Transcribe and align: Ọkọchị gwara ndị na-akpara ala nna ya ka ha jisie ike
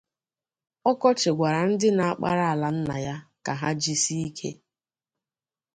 Ọkọchị 0.89 1.29
gwara 1.37 1.61
ndị 1.69 1.89
na-akpara 1.97 2.45
ala 2.53 2.67
nna 2.77 2.95
ya 3.05 3.15
ka 3.45 3.53
ha 3.59 3.69
jisie 3.81 4.21
ike 4.27 4.49